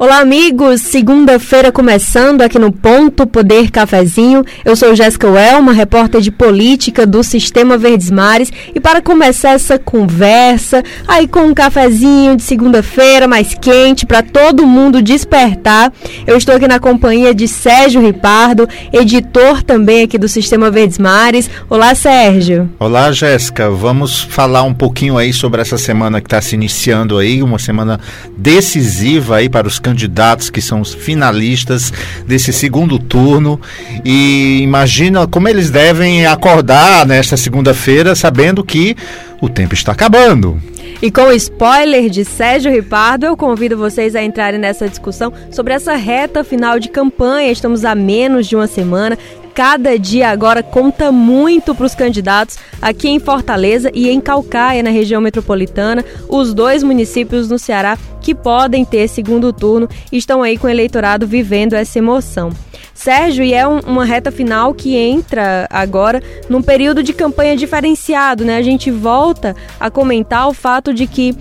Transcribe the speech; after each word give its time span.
Olá, 0.00 0.20
amigos! 0.20 0.82
Segunda-feira 0.82 1.72
começando 1.72 2.42
aqui 2.42 2.56
no 2.56 2.70
Ponto 2.70 3.26
Poder 3.26 3.68
Cafezinho. 3.68 4.44
Eu 4.64 4.76
sou 4.76 4.94
Jéssica 4.94 5.28
Welma, 5.28 5.72
repórter 5.72 6.20
de 6.20 6.30
política 6.30 7.04
do 7.04 7.24
Sistema 7.24 7.76
Verdes 7.76 8.08
Mares. 8.08 8.52
E 8.72 8.78
para 8.78 9.02
começar 9.02 9.54
essa 9.54 9.76
conversa, 9.76 10.84
aí 11.08 11.26
com 11.26 11.40
um 11.40 11.52
cafezinho 11.52 12.36
de 12.36 12.44
segunda-feira 12.44 13.26
mais 13.26 13.54
quente, 13.54 14.06
para 14.06 14.22
todo 14.22 14.64
mundo 14.64 15.02
despertar, 15.02 15.92
eu 16.28 16.36
estou 16.36 16.54
aqui 16.54 16.68
na 16.68 16.78
companhia 16.78 17.34
de 17.34 17.48
Sérgio 17.48 18.00
Ripardo, 18.00 18.68
editor 18.92 19.64
também 19.64 20.04
aqui 20.04 20.16
do 20.16 20.28
Sistema 20.28 20.70
Verdes 20.70 20.98
Mares. 20.98 21.50
Olá, 21.68 21.92
Sérgio! 21.96 22.70
Olá, 22.78 23.10
Jéssica! 23.10 23.68
Vamos 23.68 24.20
falar 24.20 24.62
um 24.62 24.74
pouquinho 24.74 25.18
aí 25.18 25.32
sobre 25.32 25.60
essa 25.60 25.76
semana 25.76 26.20
que 26.20 26.28
está 26.28 26.40
se 26.40 26.54
iniciando 26.54 27.18
aí, 27.18 27.42
uma 27.42 27.58
semana 27.58 27.98
decisiva 28.36 29.38
aí 29.38 29.48
para 29.48 29.66
os 29.66 29.80
candidatos 29.88 30.50
que 30.50 30.60
são 30.60 30.82
os 30.82 30.92
finalistas 30.92 31.90
desse 32.26 32.52
segundo 32.52 32.98
turno 32.98 33.58
e 34.04 34.60
imagina 34.62 35.26
como 35.26 35.48
eles 35.48 35.70
devem 35.70 36.26
acordar 36.26 37.06
nesta 37.06 37.38
segunda-feira 37.38 38.14
sabendo 38.14 38.62
que 38.62 38.94
o 39.40 39.48
tempo 39.48 39.72
está 39.72 39.92
acabando. 39.92 40.60
E 41.00 41.10
com 41.10 41.30
spoiler 41.32 42.10
de 42.10 42.24
Sérgio 42.24 42.72
Ripardo, 42.72 43.24
eu 43.24 43.36
convido 43.36 43.78
vocês 43.78 44.14
a 44.16 44.22
entrarem 44.22 44.58
nessa 44.58 44.88
discussão 44.88 45.32
sobre 45.50 45.72
essa 45.72 45.94
reta 45.94 46.42
final 46.42 46.78
de 46.78 46.88
campanha. 46.88 47.52
Estamos 47.52 47.84
a 47.84 47.94
menos 47.94 48.46
de 48.46 48.56
uma 48.56 48.66
semana 48.66 49.16
cada 49.58 49.98
dia 49.98 50.28
agora 50.28 50.62
conta 50.62 51.10
muito 51.10 51.74
para 51.74 51.84
os 51.84 51.92
candidatos 51.92 52.56
aqui 52.80 53.08
em 53.08 53.18
Fortaleza 53.18 53.90
e 53.92 54.08
em 54.08 54.20
Calcaia, 54.20 54.84
na 54.84 54.90
região 54.90 55.20
metropolitana, 55.20 56.04
os 56.28 56.54
dois 56.54 56.84
municípios 56.84 57.48
no 57.48 57.58
Ceará 57.58 57.98
que 58.20 58.36
podem 58.36 58.84
ter 58.84 59.08
segundo 59.08 59.52
turno 59.52 59.88
estão 60.12 60.44
aí 60.44 60.56
com 60.56 60.68
o 60.68 60.70
eleitorado 60.70 61.26
vivendo 61.26 61.72
essa 61.72 61.98
emoção. 61.98 62.52
Sérgio, 62.94 63.42
e 63.42 63.52
é 63.52 63.66
um, 63.66 63.80
uma 63.80 64.04
reta 64.04 64.30
final 64.30 64.72
que 64.72 64.94
entra 64.94 65.66
agora 65.70 66.22
num 66.48 66.62
período 66.62 67.02
de 67.02 67.12
campanha 67.12 67.56
diferenciado, 67.56 68.44
né? 68.44 68.58
A 68.58 68.62
gente 68.62 68.92
volta 68.92 69.56
a 69.80 69.90
comentar 69.90 70.48
o 70.48 70.54
fato 70.54 70.94
de 70.94 71.08
que 71.08 71.34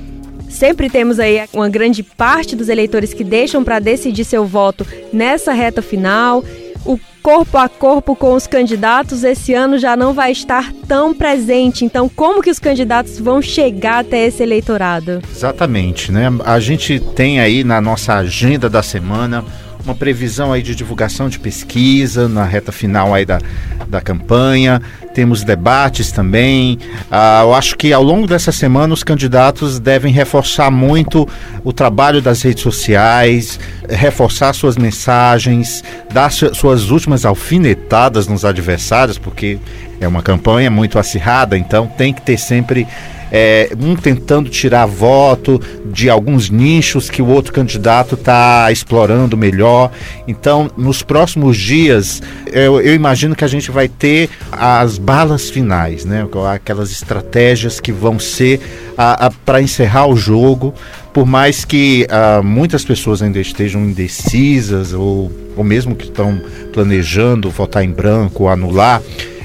sempre 0.49 0.89
temos 0.89 1.19
aí 1.19 1.43
uma 1.53 1.69
grande 1.69 2.01
parte 2.01 2.55
dos 2.55 2.67
eleitores 2.69 3.13
que 3.13 3.23
deixam 3.23 3.63
para 3.63 3.77
decidir 3.77 4.25
seu 4.25 4.43
voto 4.43 4.87
nessa 5.13 5.53
reta 5.53 5.83
final. 5.83 6.43
O 6.87 6.97
corpo 7.21 7.57
a 7.57 7.67
corpo 7.67 8.15
com 8.15 8.33
os 8.33 8.47
candidatos 8.47 9.25
esse 9.25 9.53
ano 9.53 9.77
já 9.77 9.97
não 9.97 10.13
vai 10.13 10.31
estar 10.31 10.71
tão 10.87 11.13
presente. 11.13 11.83
Então, 11.83 12.07
como 12.07 12.41
que 12.41 12.49
os 12.49 12.59
candidatos 12.59 13.19
vão 13.19 13.41
chegar 13.41 13.99
até 13.99 14.25
esse 14.25 14.41
eleitorado? 14.41 15.21
Exatamente, 15.29 16.13
né? 16.13 16.29
A 16.45 16.61
gente 16.61 16.97
tem 16.97 17.41
aí 17.41 17.61
na 17.61 17.81
nossa 17.81 18.13
agenda 18.13 18.69
da 18.69 18.81
semana 18.81 19.43
uma 19.87 19.95
previsão 19.95 20.51
aí 20.51 20.61
de 20.61 20.75
divulgação 20.75 21.29
de 21.29 21.39
pesquisa 21.39 22.27
na 22.27 22.43
reta 22.43 22.71
final 22.73 23.13
aí 23.13 23.25
da, 23.25 23.39
da 23.87 24.01
campanha, 24.01 24.81
temos 25.13 25.43
debates 25.43 26.11
também. 26.11 26.77
Ah, 27.09 27.41
eu 27.43 27.53
acho 27.53 27.77
que 27.77 27.93
ao 27.93 28.03
longo 28.03 28.27
dessa 28.27 28.51
semana 28.51 28.93
os 28.93 29.03
candidatos 29.03 29.79
devem 29.79 30.11
reforçar 30.11 30.69
muito 30.69 31.27
o 31.63 31.71
trabalho 31.71 32.21
das 32.21 32.41
redes 32.41 32.61
sociais, 32.61 33.57
reforçar 33.89 34.51
suas 34.53 34.77
mensagens, 34.77 35.83
dar 36.11 36.31
suas 36.31 36.91
últimas 36.91 37.25
alfinetadas 37.25 38.27
nos 38.27 38.43
adversários, 38.43 39.17
porque 39.17 39.57
é 40.01 40.07
uma 40.07 40.21
campanha 40.21 40.69
muito 40.69 40.99
acirrada, 40.99 41.57
então 41.57 41.87
tem 41.87 42.13
que 42.13 42.21
ter 42.21 42.37
sempre 42.37 42.85
é, 43.31 43.69
um 43.79 43.95
tentando 43.95 44.49
tirar 44.49 44.85
voto 44.85 45.59
de 45.85 46.09
alguns 46.09 46.49
nichos 46.49 47.09
que 47.09 47.21
o 47.21 47.27
outro 47.27 47.53
candidato 47.53 48.15
está 48.15 48.71
explorando 48.71 49.37
melhor. 49.37 49.91
Então, 50.27 50.69
nos 50.77 51.01
próximos 51.01 51.57
dias, 51.57 52.21
eu, 52.51 52.79
eu, 52.81 52.93
imagino 52.93 53.35
que 53.35 53.43
a 53.43 53.47
gente 53.47 53.71
vai 53.71 53.87
ter 53.87 54.29
as 54.51 54.97
balas 54.97 55.49
finais, 55.49 56.05
né? 56.05 56.27
aquelas 56.53 56.91
estratégias 56.91 57.79
que 57.79 57.91
vão 57.91 58.19
ser 58.19 58.61
para 59.45 59.61
encerrar 59.61 60.07
o 60.07 60.15
jogo. 60.15 60.73
Por 61.13 61.25
mais 61.25 61.65
que 61.65 62.07
uh, 62.11 62.43
muitas 62.43 62.85
pessoas 62.85 63.23
ainda 63.23 63.39
estejam 63.39 63.81
indecisas 63.81 64.93
ou, 64.93 65.31
ou 65.55 65.63
mesmo 65.63 65.95
que 65.95 66.05
estão 66.05 66.39
planejando 66.71 67.49
votar 67.49 67.83
em 67.83 67.91
branco 67.91 68.47
anular, 68.47 69.01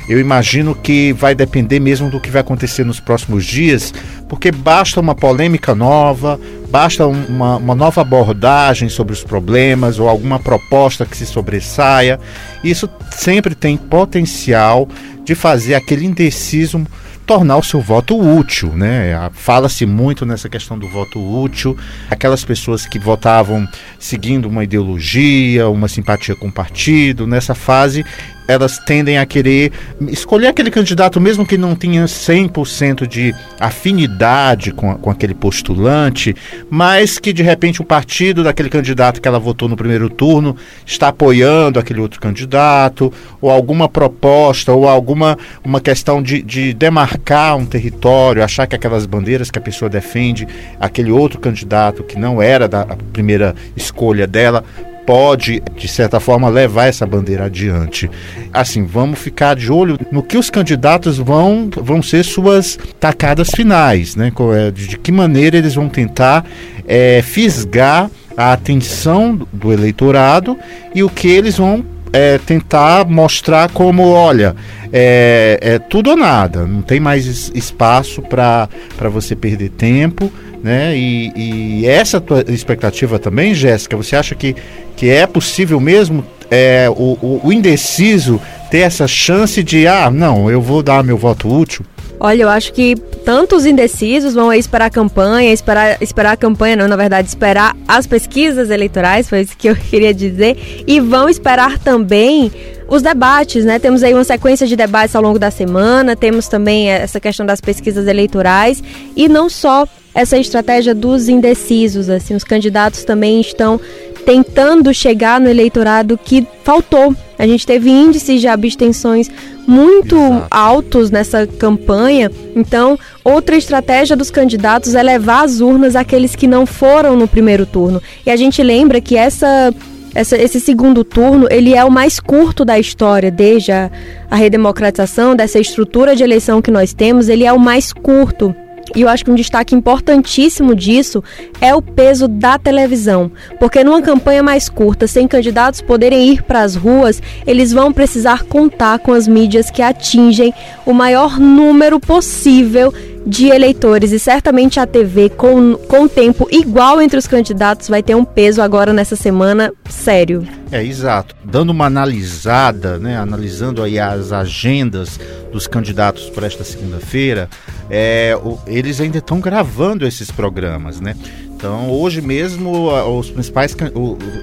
eu 0.08 0.18
imagino 0.18 0.74
que 0.74 1.12
vai 1.12 1.34
depender 1.34 1.80
mesmo 1.80 2.10
do 2.10 2.20
que 2.20 2.30
vai 2.30 2.40
acontecer 2.40 2.84
nos 2.84 3.00
próximos 3.00 3.44
dias, 3.44 3.92
porque 4.28 4.50
basta 4.50 5.00
uma 5.00 5.14
polêmica 5.14 5.74
nova, 5.74 6.38
basta 6.70 7.06
uma, 7.06 7.56
uma 7.56 7.74
nova 7.74 8.00
abordagem 8.00 8.88
sobre 8.88 9.12
os 9.12 9.22
problemas 9.22 9.98
ou 9.98 10.08
alguma 10.08 10.38
proposta 10.38 11.06
que 11.06 11.16
se 11.16 11.26
sobressaia. 11.26 12.18
Isso 12.64 12.88
sempre 13.10 13.54
tem 13.54 13.76
potencial 13.76 14.88
de 15.24 15.34
fazer 15.34 15.74
aquele 15.74 16.04
indeciso 16.04 16.84
tornar 17.24 17.56
o 17.56 17.62
seu 17.62 17.80
voto 17.80 18.19
útil, 18.19 18.72
né? 18.74 19.30
Fala-se 19.32 19.86
muito 19.86 20.26
nessa 20.26 20.48
questão 20.48 20.78
do 20.78 20.88
voto 20.88 21.20
útil, 21.20 21.76
aquelas 22.10 22.44
pessoas 22.44 22.84
que 22.84 22.98
votavam 22.98 23.66
seguindo 23.98 24.46
uma 24.46 24.64
ideologia, 24.64 25.69
uma 25.69 25.88
simpatia 25.88 26.34
com 26.34 26.48
o 26.48 26.52
partido, 26.52 27.26
nessa 27.26 27.54
fase 27.54 28.04
elas 28.47 28.78
tendem 28.78 29.19
a 29.19 29.26
querer 29.26 29.72
escolher 30.08 30.48
aquele 30.48 30.70
candidato, 30.70 31.20
mesmo 31.20 31.47
que 31.47 31.56
não 31.56 31.75
tenha 31.75 32.04
100% 32.04 33.06
de 33.06 33.34
afinidade 33.58 34.72
com, 34.72 34.94
com 34.97 35.10
aquele 35.10 35.34
postulante, 35.34 36.34
mas 36.70 37.19
que 37.19 37.32
de 37.32 37.42
repente 37.42 37.81
o 37.81 37.84
partido 37.84 38.42
daquele 38.42 38.69
candidato 38.69 39.20
que 39.20 39.28
ela 39.28 39.38
votou 39.38 39.69
no 39.69 39.76
primeiro 39.76 40.08
turno 40.08 40.56
está 40.84 41.08
apoiando 41.08 41.78
aquele 41.78 42.00
outro 42.00 42.20
candidato, 42.20 43.12
ou 43.41 43.50
alguma 43.50 43.88
proposta, 43.88 44.72
ou 44.72 44.88
alguma 44.88 45.38
uma 45.64 45.81
questão 45.81 46.22
de, 46.22 46.42
de 46.42 46.72
demarcar 46.72 47.56
um 47.56 47.66
território, 47.66 48.42
achar 48.42 48.66
que 48.66 48.76
aquelas 48.76 49.06
bandeiras 49.06 49.50
que 49.50 49.58
a 49.58 49.62
pessoa 49.62 49.88
defende, 49.88 50.47
aquele 50.81 51.10
outro 51.10 51.41
candidato 51.41 52.02
que 52.02 52.19
não 52.19 52.41
era 52.42 52.69
da 52.69 52.84
primeira 53.12 53.54
escolha 53.76 54.26
dela, 54.26 54.64
pode, 55.06 55.62
de 55.76 55.88
certa 55.88 56.20
forma, 56.20 56.48
levar 56.48 56.86
essa 56.86 57.06
bandeira 57.06 57.46
adiante. 57.46 58.10
Assim, 58.52 58.84
vamos 58.84 59.18
ficar 59.18 59.54
de 59.56 59.70
olho 59.70 59.98
no 60.10 60.22
que 60.22 60.36
os 60.36 60.50
candidatos 60.50 61.18
vão, 61.18 61.68
vão 61.74 62.02
ser 62.02 62.24
suas 62.24 62.78
tacadas 62.98 63.50
finais, 63.50 64.16
né? 64.16 64.32
É, 64.56 64.70
de 64.70 64.98
que 64.98 65.12
maneira 65.12 65.56
eles 65.56 65.74
vão 65.74 65.88
tentar 65.88 66.44
é, 66.86 67.22
fisgar 67.22 68.10
a 68.36 68.52
atenção 68.52 69.46
do 69.52 69.72
eleitorado 69.72 70.58
e 70.94 71.02
o 71.02 71.08
que 71.08 71.28
eles 71.28 71.58
vão 71.58 71.84
é, 72.12 72.39
tentar 72.39 73.06
mostrar 73.06 73.71
como, 73.71 74.11
olha, 74.11 74.55
é, 74.93 75.59
é 75.61 75.78
tudo 75.78 76.11
ou 76.11 76.17
nada, 76.17 76.67
não 76.67 76.83
tem 76.83 77.00
mais 77.00 77.50
espaço 77.55 78.21
para 78.23 78.69
você 79.11 79.34
perder 79.34 79.71
tempo, 79.71 80.31
né? 80.62 80.97
E, 80.97 81.33
e 81.34 81.87
essa 81.87 82.21
tua 82.21 82.45
expectativa 82.49 83.19
também, 83.19 83.55
Jéssica, 83.55 83.97
você 83.97 84.15
acha 84.15 84.34
que, 84.34 84.55
que 84.97 85.09
é 85.09 85.27
possível 85.27 85.81
mesmo 85.81 86.25
é, 86.50 86.89
o, 86.91 87.19
o, 87.21 87.41
o 87.45 87.53
indeciso 87.53 88.41
ter 88.71 88.81
essa 88.81 89.09
chance 89.09 89.62
de, 89.62 89.87
ah, 89.87 90.11
não, 90.11 90.50
eu 90.50 90.61
vou 90.61 90.83
dar 90.83 91.03
meu 91.03 91.17
voto 91.17 91.49
útil? 91.49 91.84
Olha, 92.25 92.43
eu 92.44 92.49
acho 92.49 92.72
que 92.72 92.94
tanto 93.25 93.56
os 93.56 93.66
indecisos 93.66 94.33
vão 94.33 94.53
esperar 94.53 94.84
a 94.84 94.91
campanha, 94.91 95.53
esperar, 95.53 96.00
esperar 96.00 96.31
a 96.31 96.37
campanha, 96.37 96.77
não, 96.77 96.87
na 96.87 96.94
verdade, 96.94 97.27
esperar 97.27 97.77
as 97.88 98.06
pesquisas 98.06 98.71
eleitorais, 98.71 99.28
foi 99.28 99.41
isso 99.41 99.56
que 99.56 99.69
eu 99.69 99.75
queria 99.91 100.15
dizer, 100.15 100.84
e 100.87 101.00
vão 101.00 101.28
esperar 101.28 101.81
também 101.81 102.53
os 102.87 103.02
debates, 103.02 103.64
né? 103.64 103.81
Temos 103.81 104.05
aí 104.05 104.14
uma 104.14 104.23
sequência 104.23 104.69
de 104.69 104.76
debates 104.76 105.17
ao 105.17 105.23
longo 105.23 105.37
da 105.37 105.50
semana, 105.50 106.14
temos 106.14 106.46
também 106.46 106.91
essa 106.91 107.19
questão 107.19 107.44
das 107.44 107.61
pesquisas 107.61 108.06
eleitorais 108.06 108.81
e 109.17 109.29
não 109.29 109.49
só 109.49 109.85
essa 110.14 110.38
estratégia 110.38 110.94
dos 110.94 111.29
indecisos, 111.29 112.08
assim, 112.08 112.37
os 112.37 112.44
candidatos 112.44 113.02
também 113.02 113.41
estão 113.41 113.81
tentando 114.25 114.94
chegar 114.94 115.41
no 115.41 115.49
eleitorado 115.49 116.17
que 116.17 116.46
faltou. 116.62 117.17
A 117.43 117.47
gente 117.49 117.67
teve 117.67 117.91
índices 117.91 118.41
de 118.41 118.47
abstenções 118.47 119.29
muito 119.67 120.15
Exato. 120.15 120.47
altos 120.49 121.11
nessa 121.11 121.44
campanha. 121.44 122.31
Então, 122.55 122.97
outra 123.25 123.56
estratégia 123.56 124.17
dos 124.17 124.31
candidatos 124.31 124.94
é 124.94 125.03
levar 125.03 125.43
às 125.43 125.61
urnas 125.61 125.97
aqueles 125.97 126.37
que 126.37 126.47
não 126.47 126.65
foram 126.65 127.17
no 127.17 127.27
primeiro 127.27 127.67
turno. 127.67 128.00
E 128.25 128.31
a 128.31 128.37
gente 128.37 128.62
lembra 128.62 129.00
que 129.00 129.17
essa 129.17 129.75
essa, 130.15 130.37
esse 130.37 130.61
segundo 130.61 131.03
turno 131.03 131.49
ele 131.50 131.75
é 131.75 131.83
o 131.83 131.91
mais 131.91 132.21
curto 132.21 132.65
da 132.65 132.79
história, 132.79 133.29
desde 133.29 133.73
a, 133.73 133.91
a 134.31 134.37
redemocratização 134.37 135.35
dessa 135.35 135.59
estrutura 135.59 136.15
de 136.15 136.23
eleição 136.23 136.62
que 136.62 136.71
nós 136.71 136.94
temos, 136.94 137.29
ele 137.29 137.43
é 137.43 137.53
o 137.53 137.59
mais 137.59 137.93
curto. 137.93 138.55
E 138.94 139.03
eu 139.03 139.09
acho 139.09 139.25
que 139.25 139.31
um 139.31 139.35
destaque 139.35 139.75
importantíssimo 139.75 140.75
disso 140.75 141.23
é 141.61 141.75
o 141.75 141.83
peso 141.83 142.29
da 142.29 142.59
televisão. 142.59 143.31
Porque 143.59 143.83
numa 143.83 144.03
campanha 144.03 144.43
mais 144.43 144.69
curta, 144.69 145.06
sem 145.06 145.27
candidatos 145.27 145.81
poderem 145.81 146.29
ir 146.29 146.43
para 146.43 146.62
as 146.62 146.75
ruas, 146.75 147.23
eles 147.47 147.73
vão 147.73 147.93
precisar 147.93 148.44
contar 148.44 148.99
com 148.99 149.12
as 149.12 149.27
mídias 149.27 149.71
que 149.71 149.83
atingem 149.83 150.53
o 150.85 150.93
maior 150.93 151.39
número 151.39 151.99
possível 151.99 152.93
de 153.26 153.48
eleitores 153.48 154.12
e 154.12 154.19
certamente 154.19 154.80
a 154.80 154.86
TV 154.86 155.28
com, 155.30 155.74
com 155.74 156.08
tempo 156.08 156.48
igual 156.50 157.00
entre 157.00 157.19
os 157.19 157.26
candidatos 157.26 157.88
vai 157.88 158.02
ter 158.02 158.14
um 158.14 158.24
peso 158.24 158.60
agora 158.60 158.92
nessa 158.92 159.16
semana 159.16 159.72
sério. 159.88 160.46
É, 160.70 160.82
exato. 160.82 161.34
Dando 161.44 161.70
uma 161.70 161.86
analisada, 161.86 162.98
né, 162.98 163.16
analisando 163.16 163.82
aí 163.82 163.98
as 163.98 164.32
agendas 164.32 165.20
dos 165.52 165.66
candidatos 165.66 166.30
para 166.30 166.46
esta 166.46 166.64
segunda-feira, 166.64 167.48
é, 167.90 168.34
eles 168.66 169.00
ainda 169.00 169.19
estão 169.19 169.38
gravando 169.40 170.06
esses 170.06 170.30
programas, 170.30 171.00
né? 171.00 171.14
Então, 171.62 171.88
hoje 171.90 172.20
mesmo, 172.20 172.88
os 173.16 173.30
principais 173.30 173.76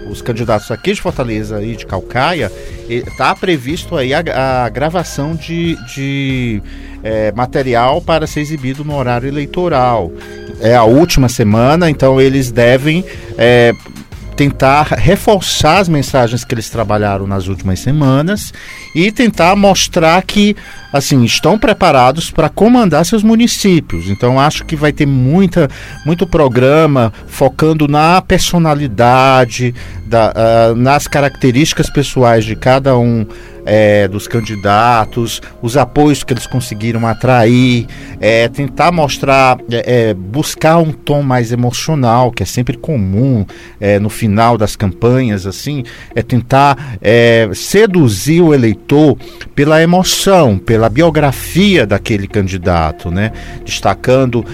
os 0.09 0.21
candidatos 0.21 0.71
aqui 0.71 0.93
de 0.93 1.01
Fortaleza 1.01 1.61
e 1.61 1.75
de 1.75 1.85
Calcaia, 1.85 2.49
está 2.87 3.35
previsto 3.35 3.97
aí 3.97 4.13
a, 4.13 4.63
a 4.63 4.69
gravação 4.69 5.35
de, 5.35 5.75
de 5.93 6.63
é, 7.03 7.31
material 7.31 8.01
para 8.01 8.27
ser 8.27 8.41
exibido 8.41 8.83
no 8.83 8.95
horário 8.95 9.27
eleitoral. 9.27 10.11
É 10.61 10.75
a 10.75 10.83
última 10.83 11.29
semana, 11.29 11.89
então 11.89 12.19
eles 12.19 12.51
devem 12.51 13.03
é, 13.37 13.73
tentar 14.39 14.87
reforçar 14.97 15.79
as 15.79 15.89
mensagens 15.89 16.45
que 16.45 16.53
eles 16.53 16.69
trabalharam 16.69 17.27
nas 17.27 17.47
últimas 17.47 17.81
semanas 17.81 18.53
e 18.95 19.11
tentar 19.11 19.53
mostrar 19.53 20.23
que 20.23 20.55
assim 20.93 21.25
estão 21.25 21.59
preparados 21.59 22.31
para 22.31 22.47
comandar 22.47 23.05
seus 23.05 23.21
municípios. 23.21 24.07
Então 24.07 24.39
acho 24.39 24.63
que 24.63 24.77
vai 24.77 24.93
ter 24.93 25.05
muita 25.05 25.67
muito 26.05 26.25
programa 26.25 27.11
focando 27.27 27.85
na 27.85 28.21
personalidade, 28.21 29.75
da, 30.05 30.31
uh, 30.31 30.75
nas 30.75 31.05
características 31.05 31.89
pessoais 31.89 32.45
de 32.45 32.55
cada 32.55 32.97
um 32.97 33.27
é, 33.65 34.07
dos 34.07 34.27
candidatos, 34.27 35.41
os 35.61 35.77
apoios 35.77 36.23
que 36.23 36.33
eles 36.33 36.47
conseguiram 36.47 37.05
atrair, 37.05 37.85
é, 38.19 38.47
tentar 38.47 38.91
mostrar, 38.91 39.57
é, 39.71 40.09
é 40.09 40.13
buscar 40.13 40.77
um 40.77 40.91
tom 40.91 41.21
mais 41.21 41.51
emocional, 41.51 42.31
que 42.31 42.43
é 42.43 42.45
sempre 42.45 42.77
comum 42.77 43.45
é, 43.79 43.99
no 43.99 44.09
final 44.09 44.57
das 44.57 44.75
campanhas, 44.75 45.45
assim, 45.45 45.83
é 46.13 46.21
tentar 46.21 46.97
é, 47.01 47.49
seduzir 47.53 48.41
o 48.41 48.53
eleitor 48.53 49.17
pela 49.55 49.81
emoção, 49.81 50.57
pela 50.57 50.89
biografia 50.89 51.85
daquele 51.85 52.27
candidato, 52.27 53.09
né? 53.09 53.31
Destacando 53.63 54.45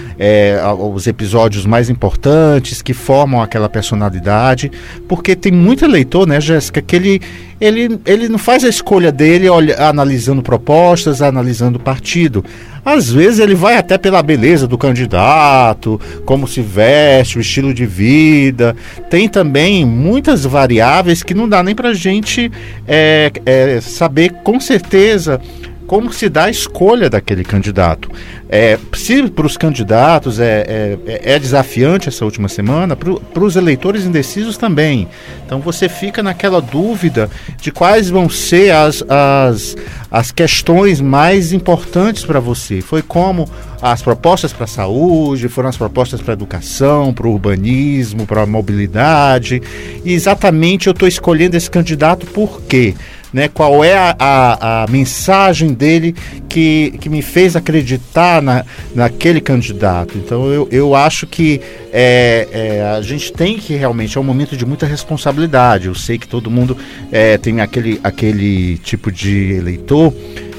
os 0.92 1.06
episódios 1.06 1.66
mais 1.66 1.90
importantes 1.90 2.82
que 2.82 2.92
formam 2.92 3.42
aquela 3.42 3.68
personalidade, 3.68 4.70
porque 5.08 5.34
tem 5.34 5.52
muito 5.52 5.84
eleitor, 5.84 6.26
né, 6.26 6.40
Jéssica, 6.40 6.80
que 6.80 6.96
ele 6.96 7.20
ele, 7.60 7.98
ele 8.04 8.28
não 8.28 8.38
faz 8.38 8.64
a 8.64 8.68
escolha 8.68 9.10
dele 9.10 9.48
olha, 9.48 9.76
analisando 9.78 10.42
propostas, 10.42 11.22
analisando 11.22 11.78
partido. 11.78 12.44
Às 12.86 13.10
vezes 13.10 13.40
ele 13.40 13.56
vai 13.56 13.76
até 13.76 13.98
pela 13.98 14.22
beleza 14.22 14.68
do 14.68 14.78
candidato, 14.78 16.00
como 16.24 16.46
se 16.46 16.62
veste, 16.62 17.36
o 17.36 17.40
estilo 17.40 17.74
de 17.74 17.84
vida. 17.84 18.76
Tem 19.10 19.28
também 19.28 19.84
muitas 19.84 20.44
variáveis 20.44 21.24
que 21.24 21.34
não 21.34 21.48
dá 21.48 21.64
nem 21.64 21.74
para 21.74 21.92
gente 21.92 22.48
é, 22.86 23.32
é, 23.44 23.80
saber 23.80 24.34
com 24.44 24.60
certeza 24.60 25.40
como 25.86 26.12
se 26.12 26.28
dá 26.28 26.44
a 26.44 26.50
escolha 26.50 27.08
daquele 27.08 27.44
candidato. 27.44 28.10
É, 28.48 28.78
se 28.94 29.28
para 29.28 29.46
os 29.46 29.56
candidatos 29.56 30.38
é, 30.38 30.98
é, 31.06 31.34
é, 31.34 31.38
desafiante 31.38 32.08
essa 32.08 32.24
última 32.24 32.48
semana, 32.48 32.96
para 32.96 33.44
os 33.44 33.56
eleitores 33.56 34.04
indecisos 34.04 34.56
também. 34.56 35.08
Então 35.44 35.60
você 35.60 35.88
fica 35.88 36.22
naquela 36.22 36.60
dúvida 36.60 37.30
de 37.60 37.70
quais 37.70 38.10
vão 38.10 38.28
ser 38.28 38.72
as, 38.72 39.04
as, 39.08 39.76
as 40.10 40.30
questões 40.30 41.00
mais 41.00 41.52
importantes 41.52 42.24
para 42.24 42.40
você. 42.40 42.80
Foi 42.80 43.02
como 43.02 43.48
as 43.80 44.02
propostas 44.02 44.52
para 44.52 44.64
a 44.64 44.68
saúde, 44.68 45.48
foram 45.48 45.68
as 45.68 45.76
propostas 45.76 46.20
para 46.20 46.32
a 46.32 46.34
educação, 46.34 47.12
para 47.12 47.26
o 47.26 47.32
urbanismo, 47.32 48.26
para 48.26 48.42
a 48.42 48.46
mobilidade. 48.46 49.62
E 50.04 50.12
exatamente 50.12 50.86
eu 50.86 50.92
estou 50.92 51.06
escolhendo 51.06 51.56
esse 51.56 51.70
candidato 51.70 52.26
por 52.26 52.62
quê? 52.62 52.94
Né? 53.36 53.48
Qual 53.48 53.84
é 53.84 53.94
a, 53.94 54.16
a, 54.18 54.84
a, 54.84 54.86
mensagem 54.86 55.74
dele 55.74 56.14
que, 56.48 56.94
que 57.02 57.10
me 57.10 57.20
fez 57.20 57.54
acreditar 57.54 58.40
na, 58.40 58.64
naquele 58.94 59.42
candidato. 59.42 60.16
Então 60.16 60.50
eu, 60.50 60.66
eu 60.72 60.94
acho 60.94 61.26
que 61.26 61.60
é, 61.92 62.48
é, 62.50 62.96
a 62.96 63.02
gente 63.02 63.30
tem 63.30 63.58
que 63.58 63.74
realmente, 63.74 64.16
é 64.16 64.20
um 64.22 64.24
momento 64.24 64.56
de 64.56 64.64
muita 64.64 64.86
responsabilidade. 64.86 65.86
Eu 65.86 65.94
sei 65.94 66.16
que 66.16 66.26
todo 66.26 66.50
mundo 66.50 66.78
é, 67.12 67.36
tem 67.36 67.60
aquele, 67.60 68.00
aquele 68.02 68.78
tipo 68.78 69.12
de 69.12 69.52
eleitor 69.52 70.14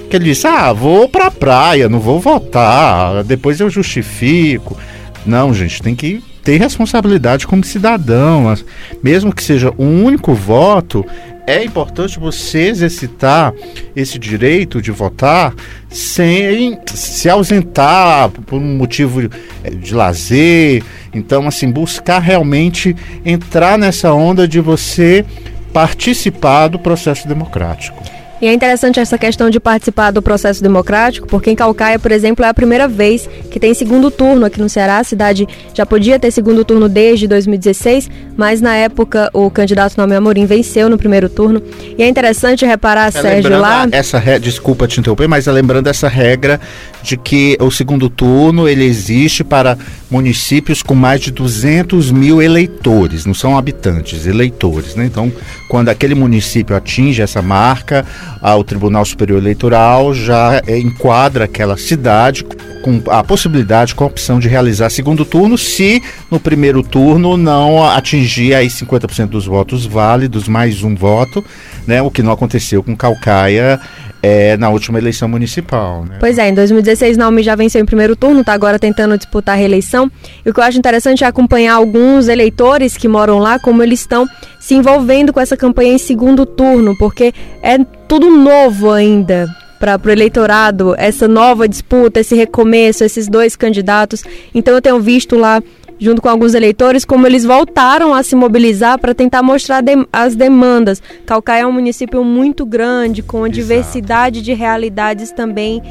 que 0.07 0.15
ele 0.15 0.25
diz, 0.25 0.45
ah, 0.45 0.71
vou 0.71 1.09
pra 1.09 1.31
praia, 1.31 1.89
não 1.89 1.99
vou 1.99 2.19
votar, 2.19 3.23
depois 3.23 3.59
eu 3.59 3.71
justifico. 3.71 4.77
Não, 5.25 5.51
gente, 5.51 5.81
tem 5.81 5.95
que 5.95 6.23
ter 6.43 6.59
responsabilidade 6.59 7.47
como 7.47 7.63
cidadão, 7.63 8.53
mesmo 9.01 9.33
que 9.33 9.43
seja 9.43 9.73
um 9.79 10.03
único 10.03 10.35
voto, 10.35 11.03
é 11.47 11.63
importante 11.63 12.19
você 12.19 12.67
exercitar 12.67 13.53
esse 13.95 14.19
direito 14.19 14.81
de 14.81 14.91
votar 14.91 15.55
sem 15.89 16.77
se 16.93 17.29
ausentar 17.29 18.29
por 18.29 18.59
um 18.59 18.75
motivo 18.77 19.29
de 19.29 19.95
lazer. 19.95 20.83
Então, 21.13 21.47
assim, 21.47 21.71
buscar 21.71 22.19
realmente 22.19 22.93
entrar 23.23 23.77
nessa 23.77 24.13
onda 24.13 24.45
de 24.45 24.59
você 24.59 25.25
participar 25.71 26.67
do 26.67 26.77
processo 26.77 27.25
democrático. 27.25 28.16
E 28.41 28.47
é 28.47 28.53
interessante 28.53 28.99
essa 28.99 29.17
questão 29.17 29.49
de 29.49 29.59
participar 29.59 30.11
do 30.11 30.21
processo 30.21 30.61
democrático, 30.61 31.27
porque 31.27 31.49
em 31.49 31.55
Calcaia, 31.55 31.97
por 31.97 32.11
exemplo, 32.11 32.45
é 32.45 32.47
a 32.47 32.53
primeira 32.53 32.87
vez 32.87 33.27
que 33.49 33.59
tem 33.59 33.73
segundo 33.73 34.11
turno 34.11 34.45
aqui 34.45 34.61
no 34.61 34.69
Ceará. 34.69 34.99
A 34.99 35.03
cidade 35.03 35.47
já 35.73 35.85
podia 35.85 36.19
ter 36.19 36.29
segundo 36.31 36.63
turno 36.63 36.87
desde 36.87 37.27
2016, 37.27 38.09
mas 38.35 38.61
na 38.61 38.75
época 38.75 39.29
o 39.33 39.49
candidato 39.49 39.97
Nome 39.97 40.15
Amorim 40.15 40.45
venceu 40.45 40.89
no 40.89 40.97
primeiro 40.97 41.29
turno. 41.29 41.61
E 41.97 42.03
é 42.03 42.07
interessante 42.07 42.65
reparar, 42.65 43.07
é, 43.07 43.11
Sérgio, 43.11 43.59
lá. 43.59 43.87
Essa 43.91 44.19
re... 44.19 44.37
Desculpa 44.39 44.87
te 44.87 44.99
interromper, 44.99 45.27
mas 45.27 45.47
é 45.47 45.51
lembrando 45.51 45.87
essa 45.87 46.07
regra 46.07 46.61
de 47.01 47.17
que 47.17 47.57
o 47.59 47.71
segundo 47.71 48.09
turno 48.09 48.67
ele 48.67 48.83
existe 48.83 49.43
para 49.43 49.77
municípios 50.09 50.81
com 50.81 50.95
mais 50.95 51.21
de 51.21 51.31
200 51.31 52.11
mil 52.11 52.41
eleitores, 52.41 53.25
não 53.25 53.33
são 53.33 53.57
habitantes, 53.57 54.25
eleitores. 54.25 54.95
Né? 54.95 55.05
Então, 55.05 55.31
quando 55.69 55.89
aquele 55.89 56.15
município 56.15 56.75
atinge 56.75 57.21
essa 57.21 57.41
marca, 57.41 58.05
o 58.41 58.63
Tribunal 58.63 59.05
Superior 59.05 59.39
Eleitoral 59.39 60.13
já 60.13 60.61
é, 60.65 60.77
enquadra 60.77 61.45
aquela 61.45 61.77
cidade 61.77 62.45
com 62.81 63.01
a 63.09 63.23
possibilidade, 63.23 63.93
com 63.93 64.03
a 64.03 64.07
opção 64.07 64.39
de 64.39 64.47
realizar 64.47 64.89
segundo 64.89 65.25
turno, 65.25 65.57
se 65.57 66.01
no 66.31 66.39
primeiro 66.39 66.81
turno 66.81 67.35
não 67.35 67.83
atingir 67.83 68.53
aí 68.53 68.67
50% 68.67 69.27
dos 69.27 69.45
votos 69.45 69.85
válidos, 69.85 70.47
mais 70.47 70.83
um 70.83 70.95
voto, 70.95 71.43
né? 71.85 72.01
O 72.01 72.09
que 72.09 72.23
não 72.23 72.31
aconteceu 72.31 72.81
com 72.81 72.95
Calcaia 72.95 73.79
é, 74.21 74.57
na 74.57 74.69
última 74.69 74.97
eleição 74.97 75.27
municipal. 75.27 76.05
Né? 76.05 76.17
Pois 76.19 76.37
é, 76.37 76.49
em 76.49 76.53
2016 76.53 77.17
Naomi 77.17 77.43
já 77.43 77.55
venceu 77.55 77.81
em 77.81 77.85
primeiro 77.85 78.15
turno, 78.15 78.41
está 78.41 78.53
agora 78.53 78.79
tentando 78.79 79.17
disputar 79.17 79.55
a 79.55 79.57
reeleição. 79.57 80.11
E 80.45 80.49
o 80.49 80.53
que 80.53 80.59
eu 80.59 80.63
acho 80.63 80.77
interessante 80.77 81.23
é 81.23 81.27
acompanhar 81.27 81.75
alguns 81.75 82.27
eleitores 82.27 82.97
que 82.97 83.07
moram 83.07 83.39
lá, 83.39 83.59
como 83.59 83.83
eles 83.83 84.01
estão 84.01 84.27
se 84.59 84.75
envolvendo 84.75 85.31
com 85.31 85.39
essa 85.39 85.55
campanha 85.55 85.93
em 85.93 85.97
segundo 85.97 86.45
turno, 86.45 86.95
porque 86.97 87.33
é 87.61 87.77
tudo 88.07 88.29
novo 88.29 88.91
ainda 88.91 89.47
para 89.79 89.99
o 90.03 90.09
eleitorado, 90.09 90.95
essa 90.97 91.27
nova 91.27 91.67
disputa, 91.67 92.19
esse 92.19 92.35
recomeço, 92.35 93.03
esses 93.03 93.27
dois 93.27 93.55
candidatos. 93.55 94.23
Então 94.53 94.73
eu 94.73 94.81
tenho 94.81 94.99
visto 94.99 95.37
lá 95.37 95.61
junto 95.99 96.21
com 96.21 96.29
alguns 96.29 96.53
eleitores, 96.53 97.05
como 97.05 97.25
eles 97.25 97.43
voltaram 97.43 98.13
a 98.13 98.23
se 98.23 98.35
mobilizar 98.35 98.99
para 98.99 99.13
tentar 99.13 99.41
mostrar 99.41 99.81
de, 99.81 99.93
as 100.11 100.35
demandas. 100.35 101.01
Calcaia 101.25 101.61
é 101.61 101.67
um 101.67 101.71
município 101.71 102.23
muito 102.23 102.65
grande, 102.65 103.21
com 103.21 103.37
uma 103.37 103.47
Exato. 103.47 103.61
diversidade 103.61 104.41
de 104.41 104.53
realidades 104.53 105.31
também 105.31 105.81